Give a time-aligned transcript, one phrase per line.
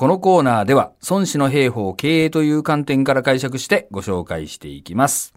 [0.00, 5.34] このコーナーでは、孫子の兵法経営という観点から解釈してご紹介していきます。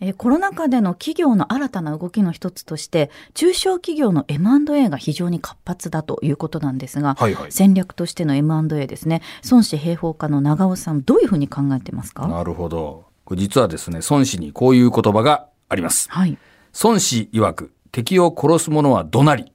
[0.00, 12.26] えーコロナ禍での企業の新たな動きの一つとして中小企業の M&A が非常に活発だということなんですが、はいはい戦略としての M&A ですね孫子兵法家の長尾さんどういうふうに考えてますか？
[12.26, 13.04] なるほど。
[13.24, 16.10] これ実はですね、孫子にこういう言葉があります。
[16.10, 16.36] はい
[16.82, 19.52] 孫子曰く、敵を殺す者は怒鳴り。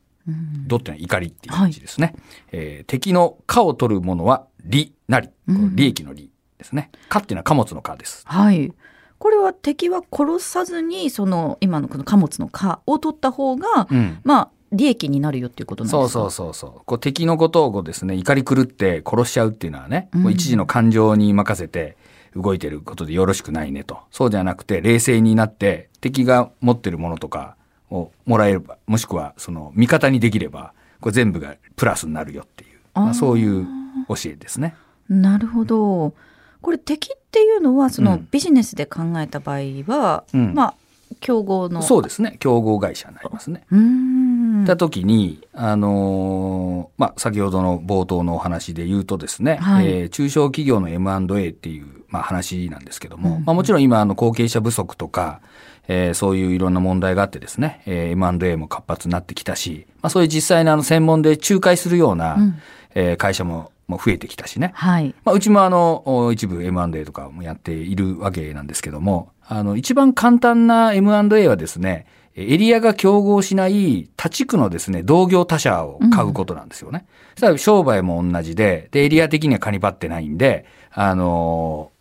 [0.67, 2.15] 怒ってのは怒りっていう感じですね。
[2.51, 5.29] えー敵の貨を取る者は利なり。
[5.47, 6.91] 利益の利ですね。
[7.09, 8.23] 貨っていうのは貨物の貨です。
[8.25, 8.73] はい
[9.17, 14.19] これは敵は殺さずにその今のこの貨物の貨を取った方が、うん。
[14.23, 16.09] まあ利益になるよっていうことなんですか？
[16.09, 16.81] そうそうそうそう。
[16.85, 21.97] こう敵のことをこうですね、怒り狂って殺しちゃうっていうのはね、うんもう一時の感情に任せて
[22.35, 23.97] 動いてることでよろしくないねと。
[24.11, 27.57] そうじゃなくて、冷静になって、敵が持ってるものとか
[27.89, 33.67] をもらえれば、もしくはその味方にできれば、これ全部がプラスになるよっていう、まあ、そういう
[34.07, 34.75] 教えですね。
[35.07, 36.13] なるほど
[36.61, 40.73] これ敵っていうのはそのうんビジネスで考えた場合は、うんまあ
[41.21, 42.37] 競合のそうですね。
[42.39, 43.63] 競合会社になりますね。
[43.71, 44.18] うーん
[44.63, 49.87] った時に、あのーまあ、先ほどの冒頭のお話で言うとですね、はい。
[49.87, 53.45] えー中小企業の M&A っていう、まあ、話なんですけども、うん。
[53.45, 55.41] まあ、もちろん今、あの、後継者不足とか、
[55.87, 62.55] えーそういういろんな問題があってですね、えー M&A も活発になってきたし、まあ、そういう実際のあの、専門で仲介するような、うん。
[62.95, 64.71] えー会社ももう増えてきたしね。
[64.75, 65.15] はい。
[65.25, 77.05] まあ、うちもあの、お一部 M&A とかもやっているわけなんですけども、あの、一番簡単な M&A はですね、エリアが競合しない他地区のですね、同業他社を買うことなんですよね。
[77.35, 81.99] そしたら商売も同じで、で、エリア的にはカニバってないんで、あのー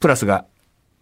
[0.00, 0.46] プラスが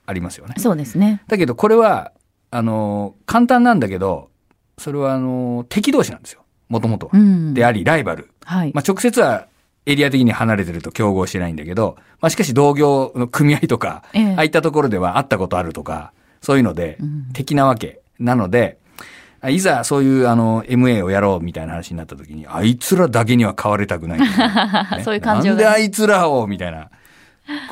[0.06, 0.56] ありますよね。
[0.58, 2.12] そうですねだけどこれは、
[2.50, 4.30] あのー簡単なんだけど、
[4.78, 6.42] それはあのー敵同士なんですよ。
[6.68, 7.12] もともとは。
[7.14, 8.30] うんであり、ライバル。
[8.44, 9.46] はい、まあ、直接は
[9.86, 16.12] エリア的に離れてると競合してないんだけど、まあ、しかし同業の組合とか、ええああいったところでは会ったことあるとか、
[16.42, 17.97] そういうのでうん、敵なわけ。
[18.18, 18.78] なので、
[19.40, 24.20] あいざそういうあの MA をやろうみたいな話になった時に、あいつらだけには買われたくない、
[24.98, 25.04] ね。
[25.04, 26.90] そういう感情がなんであいつらをみたいな。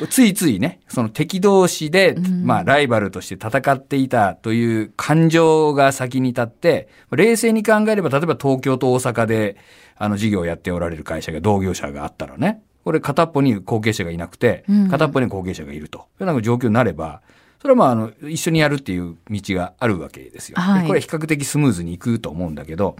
[0.09, 2.45] ついついね、その敵同士で、うん。
[2.45, 9.55] まあライバルとして戦っていたという感情が先に立って、冷静に考えれば、例えば東京と大阪で、
[9.99, 15.99] あの事業をやっておられる会社が同業者があったらね、これ片っぽに後継者がいなくてうん、片っぽに後継者がいると。
[16.19, 17.21] いうような状況になれば、
[17.67, 20.55] それはまあ、あの、一緒にやるっていう道があるわけですよ。
[20.55, 22.95] ではいこれは比較的スムーズにいくと思うんだけど、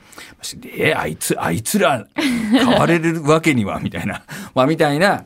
[0.78, 2.06] え、あいつ、あいつら、
[2.52, 4.24] 買われるわけには、みたいな、
[4.54, 5.24] まあ、みたいな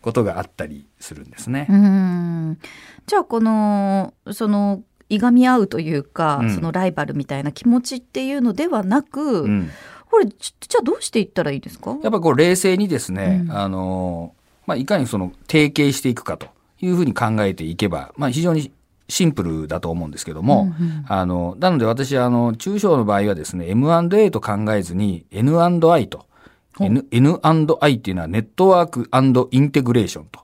[0.00, 1.76] ことがあったりするんですねう。
[1.76, 2.58] ん
[3.06, 9.70] じゃあこのそのいがみ合うというか、うんそのライバルみたいな気持ちっていうのではなく、うん。
[10.10, 11.98] これじじゃあどうしていったらいいですか？
[12.02, 14.32] やっぱこう冷静にですね、うんあの、
[14.66, 16.46] まあ、いかにその提携していくかと
[16.80, 18.70] いうふうに考えていけば、まあ、非常に
[19.08, 26.26] シンプルだと思うんですけども、うんうんあの、なので私はあの、中小の場合はですね、M&A と考えずに N&I と、
[26.80, 29.08] N&I っていうのは network
[29.50, 30.40] integration と。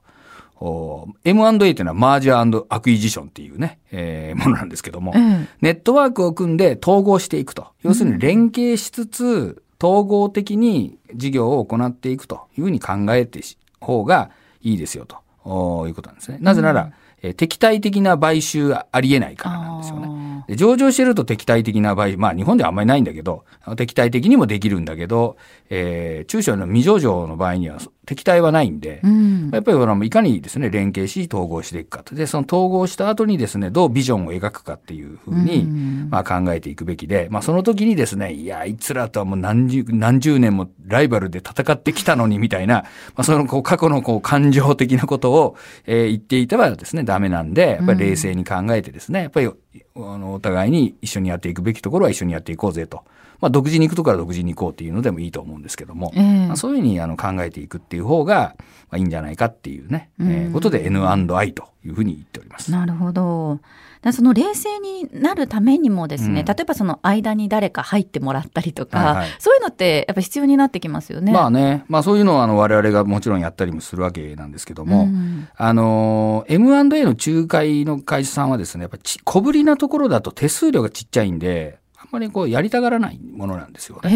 [0.60, 7.66] お M&A っていうのはマージャーアクイジションっていうね、えーものなんですけども、ええネットワークを組んで統合していくと。
[7.82, 14.30] 要するに連携しつつ、統合的に事業を行っていくというふうに考えてし方が
[14.62, 16.38] いいですよとおいうことなんですね。
[16.40, 16.92] なぜなら、
[17.24, 20.08] えー敵対的な買収はありえないからなんですよね。
[20.08, 23.44] あで上場してると敵対的な場合、まあ日本ではあんまりないんだけど、
[23.76, 25.38] 敵対的にもできるんだけど、
[25.70, 32.14] えー中小の未上場の場合には敵対はないんで、ーうんやっぱりいかにですね、連携し、統合していくかと。
[32.14, 42.84] で、その統合した後にですね、どうビジョンを描くかっていうふうに、うんまあ考えていくべきで、まあその時にですね、いや、あいつらとはもう何十、何十年もライバルで戦ってきたのにみたいな、
[43.14, 49.52] まあそのこう過去のこう感情的なことを、えー言っていてはですね、ダメなんで、やっぱり冷静に考えてですね、やっぱり、あ
[49.96, 53.04] の、お互いに一緒にやっていくべきところは一緒にやっていこうぜと。
[53.44, 56.46] まあ独自に行くところは独自に行こうっていうのでもいいと思うんですけども、ええ。
[56.46, 58.56] まあ、そういうふうにあの考えていくっていう方が、
[58.88, 62.70] まあ、いいんじゃないかっていうね、えーうんことで N&I というふうに言っております。
[62.70, 63.60] なるほど。
[64.00, 66.46] だその冷静になるためにもですね、うん。
[66.46, 69.28] 例えばその間に誰か入ってもらったりとか、はいはい。
[69.38, 71.32] そういうのってやっぱ必要になってきますよね。
[71.32, 75.48] まあね、まあそういうのはあの我々がもちろんやったりもするわけなんですけども、うん。
[75.56, 81.78] あの、M&A の仲介の会社さんはですね、やっぱち小ぶりなところだと手数料がちっちゃいんで、
[82.14, 84.10] まりこうやりたがらないものなんですよね。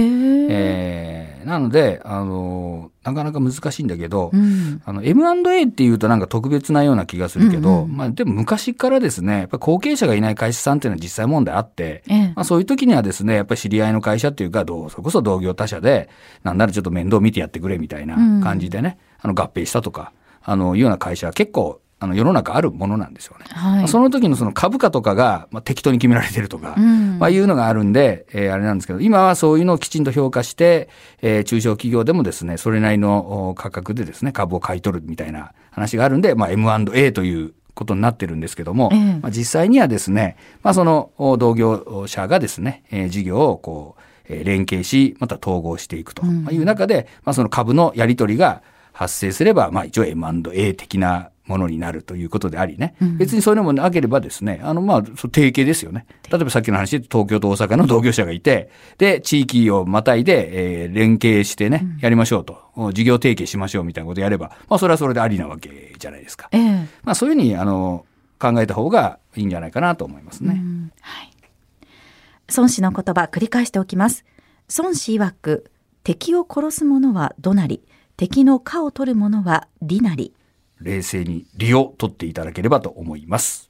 [0.51, 16.09] えー、なので、あの、なかなか難しいんだけど、うん、あの、M&A っていうとなんか特別なような気がするけど、うんうん、まあでも昔からですね、やっぱ後継者がいない会社さんっていうのは実際問題あって、ええ、まあそういう時にはですね、やっぱり知り合いの会社っていうか、どうそれこそ同業他社で、
[16.45, 20.13] なんならちょっと面倒見てやってくれみたいな感じでね、うん、あの合併したとか、
[20.43, 23.47] あの、いうような会社は結構あの世の中あるものなんですよね。
[23.49, 30.89] はい、その時のその株価とかが、まあ、適当に決められてるとか、うん、まあ、いうのがあるんで、えー、あれなんですけど、今はそういうのをきちんと評価して、
[31.23, 48.63] えー、中小企業でもですね、それなりの価格でですね、株を買い取るみたいな話があるんで、まあ、M&A ということになってるんですけども、まあ、実際にはですね、まあ、その同業者がですね、えー、事業をこう、えー、連携し、また統合していくという中で、まあ、その株のやり取りが
[48.93, 56.07] 発生すれば、まあ、一応 M&A 的なものになるということでありね、うん、別にそういうのもなければですね、あの、まあ、提携ですよね。
[56.31, 66.49] 例えばさっきの話で東京と大阪の同業者がいて、で、地域をまたいで、えー、連携してね、やりましょうと、事業提携しましょうみたいなことやれば、まあ、それはそれでありなわけじゃないですか。
[66.53, 68.05] えー、まあ、そういうふうに、あの、
[68.39, 70.63] 考えた方がいいんじゃないかなと思いますね。
[71.01, 71.31] はい。
[72.57, 74.25] 孫子の言葉、繰り返しておきます。
[74.79, 75.71] 孫子曰く、
[76.05, 77.83] 敵を殺す者は怒なり、
[78.17, 80.33] 敵の家を取る者は利なり。
[80.81, 83.68] 冷静に利を取っていただければと思います。